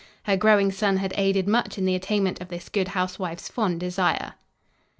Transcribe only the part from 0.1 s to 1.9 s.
Her growing son had aided much in